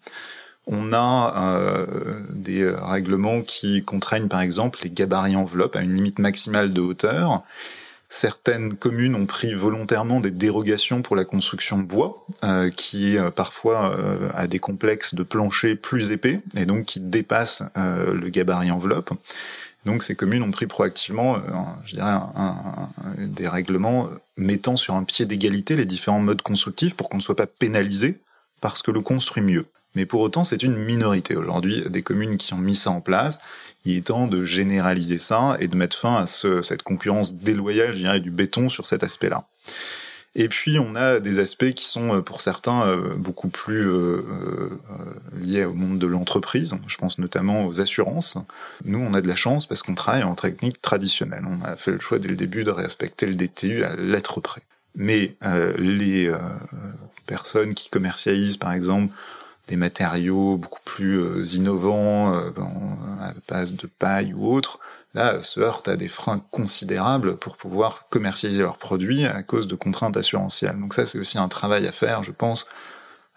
On 0.68 0.92
a 0.92 1.86
des 2.30 2.68
règlements 2.68 3.40
qui 3.40 3.82
contraignent 3.82 4.28
par 4.28 4.42
exemple 4.42 4.80
les 4.84 4.90
gabarits 4.90 5.34
enveloppes 5.34 5.76
à 5.76 5.80
une 5.80 5.94
limite 5.94 6.18
maximale 6.18 6.72
de 6.74 6.82
hauteur 6.82 7.42
Certaines 8.10 8.74
communes 8.74 9.14
ont 9.14 9.26
pris 9.26 9.52
volontairement 9.52 10.20
des 10.20 10.30
dérogations 10.30 11.02
pour 11.02 11.14
la 11.14 11.26
construction 11.26 11.76
bois, 11.76 12.24
euh, 12.42 12.70
qui 12.70 13.18
euh, 13.18 13.30
parfois 13.30 13.92
euh, 13.92 14.30
a 14.34 14.46
des 14.46 14.58
complexes 14.58 15.14
de 15.14 15.22
plancher 15.22 15.74
plus 15.74 16.10
épais 16.10 16.40
et 16.56 16.64
donc 16.64 16.86
qui 16.86 17.00
dépassent 17.00 17.64
le 17.76 18.28
gabarit 18.30 18.70
enveloppe. 18.70 19.10
Donc 19.84 20.02
ces 20.02 20.14
communes 20.14 20.42
ont 20.42 20.50
pris 20.50 20.66
proactivement, 20.66 21.38
je 21.84 21.94
dirais, 21.94 22.16
des 23.18 23.46
règlements 23.46 24.08
mettant 24.36 24.76
sur 24.76 24.94
un 24.94 25.04
pied 25.04 25.24
d'égalité 25.24 25.76
les 25.76 25.86
différents 25.86 26.18
modes 26.18 26.42
constructifs 26.42 26.94
pour 26.94 27.08
qu'on 27.08 27.18
ne 27.18 27.22
soit 27.22 27.36
pas 27.36 27.46
pénalisé 27.46 28.18
parce 28.60 28.82
que 28.82 28.90
le 28.90 29.00
construit 29.00 29.42
mieux. 29.42 29.66
Mais 29.98 30.06
pour 30.06 30.20
autant, 30.20 30.44
c'est 30.44 30.62
une 30.62 30.76
minorité 30.76 31.34
aujourd'hui 31.34 31.82
des 31.90 32.02
communes 32.02 32.36
qui 32.38 32.54
ont 32.54 32.58
mis 32.58 32.76
ça 32.76 32.92
en 32.92 33.00
place. 33.00 33.40
Il 33.84 33.96
est 33.96 34.06
temps 34.06 34.28
de 34.28 34.44
généraliser 34.44 35.18
ça 35.18 35.56
et 35.58 35.66
de 35.66 35.74
mettre 35.74 35.98
fin 35.98 36.14
à 36.14 36.26
cette 36.26 36.84
concurrence 36.84 37.34
déloyale, 37.34 37.94
je 37.94 37.98
dirais, 37.98 38.20
du 38.20 38.30
béton 38.30 38.68
sur 38.68 38.86
cet 38.86 39.02
aspect-là. 39.02 39.48
Et 40.36 40.48
puis 40.48 40.78
on 40.78 40.94
a 40.94 41.18
des 41.18 41.40
aspects 41.40 41.70
qui 41.70 41.84
sont 41.84 42.14
euh, 42.14 42.20
pour 42.20 42.42
certains 42.42 42.86
euh, 42.86 43.16
beaucoup 43.16 43.48
plus 43.48 43.90
euh, 43.90 44.78
liés 45.36 45.64
au 45.64 45.74
monde 45.74 45.98
de 45.98 46.06
l'entreprise. 46.06 46.76
Je 46.86 46.96
pense 46.96 47.18
notamment 47.18 47.66
aux 47.66 47.80
assurances. 47.80 48.38
Nous, 48.84 49.00
on 49.00 49.14
a 49.14 49.20
de 49.20 49.26
la 49.26 49.34
chance 49.34 49.66
parce 49.66 49.82
qu'on 49.82 49.96
travaille 49.96 50.22
en 50.22 50.36
technique 50.36 50.80
traditionnelle. 50.80 51.42
On 51.44 51.64
a 51.64 51.74
fait 51.74 51.90
le 51.90 51.98
choix 51.98 52.20
dès 52.20 52.28
le 52.28 52.36
début 52.36 52.62
de 52.62 52.70
respecter 52.70 53.26
le 53.26 53.34
DTU 53.34 53.82
à 53.82 53.96
l'être 53.96 54.40
près. 54.40 54.62
Mais 54.94 55.34
les 55.76 56.32
personnes 57.26 57.74
qui 57.74 57.88
commercialisent, 57.88 58.56
par 58.56 58.72
exemple, 58.72 59.14
des 59.68 59.76
matériaux 59.76 60.56
beaucoup 60.56 60.80
plus 60.84 61.20
euh, 61.20 61.44
innovants, 61.54 62.34
euh, 62.34 62.50
à 63.20 63.32
base 63.48 63.74
de 63.74 63.86
paille 63.86 64.32
ou 64.34 64.52
autre, 64.52 64.80
là, 65.14 65.40
se 65.42 65.60
heurtent 65.60 65.88
à 65.88 65.96
des 65.96 66.08
freins 66.08 66.40
considérables 66.50 67.36
pour 67.36 67.56
pouvoir 67.56 68.08
commercialiser 68.08 68.62
leurs 68.62 68.78
produits 68.78 69.24
à 69.24 69.42
cause 69.42 69.66
de 69.66 69.74
contraintes 69.74 70.16
assurantielles. 70.16 70.78
Donc 70.80 70.94
ça, 70.94 71.06
c'est 71.06 71.18
aussi 71.18 71.38
un 71.38 71.48
travail 71.48 71.86
à 71.86 71.92
faire, 71.92 72.22
je 72.22 72.32
pense, 72.32 72.66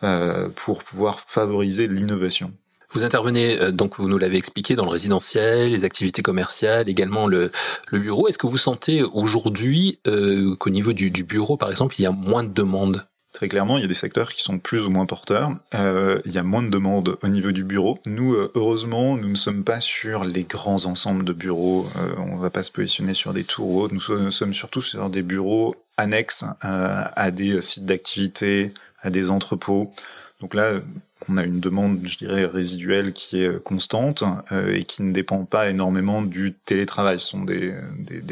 euh, 0.04 0.50
pour 0.56 0.84
pouvoir 0.84 1.20
favoriser 1.20 1.88
l'innovation. 1.88 2.52
Vous 2.94 3.06
intervenez, 3.06 3.72
donc 3.72 3.98
vous 3.98 4.10
nous 4.10 4.18
l'avez 4.18 4.36
expliqué, 4.36 4.76
dans 4.76 4.84
le 4.84 4.92
résidentiel, 4.92 5.72
les 5.72 5.86
activités 5.86 6.22
commerciales, 6.22 6.90
également 6.90 7.26
le, 7.26 7.50
le 7.90 8.00
bureau. 8.00 8.28
Est-ce 8.28 8.38
que 8.38 8.48
vous 8.48 8.58
sentez 8.58 9.02
aujourd'hui 9.02 10.02
qu'au 10.04 10.70
niveau 10.70 10.92
du, 10.92 11.10
du, 11.10 11.24
bureau, 11.24 11.56
par 11.56 11.70
exemple, 11.70 11.96
il 12.00 12.04
y 12.04 12.06
a 12.06 12.12
moins 12.12 12.44
de 12.44 12.52
demandes? 12.52 13.06
Très 13.32 13.48
clairement, 13.48 13.78
il 13.78 13.82
y 13.82 13.86
a 13.86 13.88
des 13.88 13.94
secteurs 13.94 14.34
qui 14.34 14.44
sont 14.44 14.60
plus 14.60 14.82
ou 14.82 14.90
moins 14.90 15.06
porteurs. 15.06 15.52
Euh, 15.74 16.22
il 16.26 16.34
y 16.34 16.38
a 16.38 16.44
moins 16.44 16.64
de 16.64 16.70
demandes 16.70 17.18
au 17.22 17.28
niveau 17.30 17.52
du 17.52 17.64
bureau. 17.64 17.98
Nous, 18.06 18.34
euh, 18.34 18.52
heureusement, 18.56 19.16
nous 19.16 19.30
ne 19.30 19.36
sommes 19.36 19.64
pas 19.64 19.80
sur 19.80 20.26
les 20.26 20.44
grands 20.44 20.86
ensembles 20.86 21.24
de 21.24 21.32
bureaux. 21.32 21.88
Euh, 21.96 22.14
on 22.18 22.36
ne 22.36 22.42
va 22.42 22.50
pas 22.50 22.62
se 22.62 22.72
positionner 22.72 23.14
sur 23.14 23.34
des 23.34 23.46
tours 23.46 23.70
ou 23.70 23.82
autres. 23.82 23.94
Nous, 23.94 24.32
sommes 24.32 24.54
surtout 24.54 24.82
sur 24.82 25.10
des 25.10 25.22
bureaux 25.22 25.76
annexes 25.96 26.44
euh, 26.66 27.04
à 27.16 27.32
des 27.32 27.62
sites 27.62 27.86
d'activité, 27.86 28.74
à 29.02 29.10
des 29.10 29.32
entrepôts. 29.32 29.94
Donc 30.42 30.54
là, 30.54 30.82
on 31.30 31.38
a 31.38 31.46
une 31.46 31.62
demande, 31.62 32.02
je 32.04 32.18
dirais, 32.18 32.46
résiduelle 32.46 33.14
qui 33.14 33.44
est 33.44 33.64
constante 33.64 34.24
et 34.52 34.84
qui 34.84 35.04
ne 35.04 35.14
dépend 35.14 35.46
pas 35.46 35.70
énormément 35.70 36.24
du 36.24 36.54
télétravail. 36.66 37.20
Ce 37.20 37.28
sont 37.28 37.44
des 37.44 37.76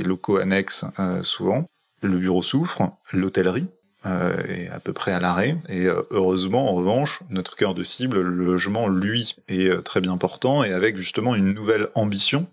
locaux 0.03 0.37
annexes 0.37 0.85
souvent. 1.21 1.65
Le 2.01 2.17
bureau 2.17 2.41
souffre, 2.41 2.89
l'hôtellerie 3.13 3.67
euh, 4.05 4.41
est 4.47 4.69
à 4.69 4.79
peu 4.79 4.93
près 4.93 5.11
à 5.11 5.19
l'arrêt. 5.19 5.57
Et 5.67 5.85
euh, 5.85 6.03
heureusement, 6.09 6.71
en 6.71 6.75
revanche, 6.75 7.19
notre 7.29 7.57
cœur 7.57 7.73
de 7.73 7.83
cible, 7.83 8.21
le 8.21 8.45
logement, 8.45 8.87
lui, 8.87 9.35
est 9.49 9.67
euh, 9.67 9.81
très 9.81 9.99
bien 9.99 10.15
portant 10.15 10.63
et 10.63 10.71
avec 10.71 10.95
justement 10.95 11.35
une 11.35 11.53
nouvelle 11.53 11.89
ambition 11.95 12.47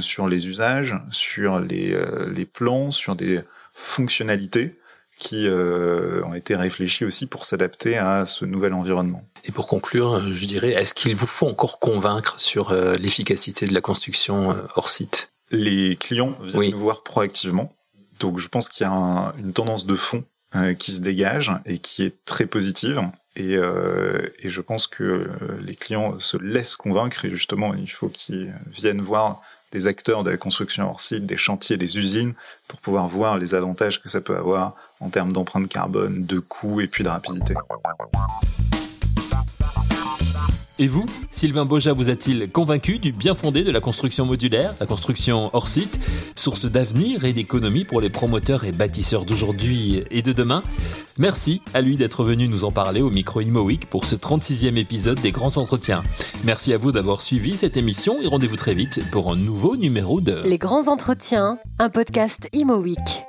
sur 0.00 0.26
les 0.26 0.48
usages, 0.48 0.96
sur 1.12 1.60
les, 1.60 1.96
les 2.34 2.44
plans, 2.46 2.90
sur 2.90 3.14
des 3.14 3.42
fonctionnalités 3.72 4.76
qui 5.16 5.46
ont 5.48 6.34
été 6.34 6.56
réfléchies 6.56 7.04
aussi 7.04 7.26
pour 7.26 7.44
s'adapter 7.44 7.96
à 7.96 8.26
ce 8.26 8.44
nouvel 8.44 8.74
environnement. 8.74 9.22
Et 9.44 9.52
pour 9.52 9.68
conclure, 9.68 10.20
je 10.34 10.46
dirais, 10.46 10.70
est-ce 10.70 10.94
qu'il 10.94 11.14
vous 11.14 11.28
faut 11.28 11.46
encore 11.46 11.78
convaincre 11.78 12.40
sur 12.40 12.72
l'efficacité 12.72 13.68
de 13.68 13.74
la 13.74 13.80
construction 13.80 14.52
hors 14.74 14.88
site? 14.88 15.30
Les 15.52 15.94
clients 15.94 16.32
viennent 16.42 16.72
nous 16.72 16.80
voir 16.80 17.04
proactivement. 17.04 17.72
Donc 18.18 18.40
je 18.40 18.48
pense 18.48 18.68
qu'il 18.68 18.84
y 18.84 18.90
a 18.90 19.32
une 19.38 19.52
tendance 19.52 19.86
de 19.86 19.94
fond 19.94 20.24
euh, 20.24 20.37
qui 20.78 20.92
se 20.92 21.00
dégage 21.00 21.52
et 21.66 21.78
qui 21.78 22.04
est 22.04 22.24
très 22.24 22.46
positive. 22.46 23.02
Et, 23.36 23.56
euh, 23.56 24.28
et, 24.40 24.48
je 24.48 24.60
pense 24.60 24.86
que 24.88 25.30
les 25.60 25.76
clients 25.76 26.18
se 26.18 26.36
laissent 26.36 26.74
convaincre 26.74 27.24
et 27.24 27.30
justement 27.30 27.72
il 27.72 27.88
faut 27.88 28.08
qu'ils 28.08 28.52
viennent 28.66 29.00
voir 29.00 29.42
des 29.70 29.86
acteurs 29.86 30.24
de 30.24 30.30
la 30.30 30.36
construction 30.36 30.88
hors 30.88 31.00
site, 31.00 31.26
des 31.26 31.36
chantiers, 31.36 31.76
des 31.76 31.98
usines, 31.98 32.34
pour 32.66 32.80
pouvoir 32.80 33.08
voir 33.08 33.38
les 33.38 33.54
avantages 33.54 34.02
que 34.02 34.08
ça 34.08 34.20
peut 34.20 34.36
avoir 34.36 34.74
en 35.00 35.10
termes 35.10 35.32
d'empreinte 35.32 35.68
carbone, 35.68 36.24
de 36.24 36.38
coûts 36.38 36.80
et 36.80 36.88
puis 36.88 37.04
de 37.04 37.08
rapidité. 37.08 37.54
Et 40.80 40.86
vous, 40.86 41.06
Sylvain 41.32 41.64
Boja 41.64 41.92
vous 41.92 42.08
a-t-il 42.08 42.50
convaincu 42.50 43.00
du 43.00 43.10
bien 43.10 43.34
fondé 43.34 43.64
de 43.64 43.70
la 43.72 43.80
construction 43.80 44.24
modulaire, 44.24 44.74
la 44.78 44.86
construction 44.86 45.50
hors 45.52 45.68
site, 45.68 45.98
source 46.36 46.66
d'avenir 46.66 47.24
et 47.24 47.32
d'économie 47.32 47.84
pour 47.84 48.00
les 48.00 48.10
promoteurs 48.10 48.64
et 48.64 48.70
bâtisseurs 48.70 49.24
d'aujourd'hui 49.24 50.04
et 50.12 50.22
de 50.22 50.32
demain? 50.32 50.62
Merci 51.18 51.62
à 51.74 51.80
lui 51.80 51.96
d'être 51.96 52.22
venu 52.22 52.46
nous 52.46 52.64
en 52.64 52.70
parler 52.70 53.00
au 53.00 53.10
micro 53.10 53.40
Imo 53.40 53.62
Week 53.62 53.86
pour 53.90 54.06
ce 54.06 54.14
36e 54.14 54.76
épisode 54.76 55.20
des 55.20 55.32
Grands 55.32 55.56
Entretiens. 55.56 56.04
Merci 56.44 56.72
à 56.72 56.78
vous 56.78 56.92
d'avoir 56.92 57.22
suivi 57.22 57.56
cette 57.56 57.76
émission 57.76 58.22
et 58.22 58.28
rendez-vous 58.28 58.56
très 58.56 58.74
vite 58.74 59.02
pour 59.10 59.32
un 59.32 59.36
nouveau 59.36 59.76
numéro 59.76 60.20
de 60.20 60.42
Les 60.44 60.58
Grands 60.58 60.86
Entretiens, 60.86 61.58
un 61.80 61.90
podcast 61.90 62.48
Imo 62.52 62.76
Week. 62.76 63.27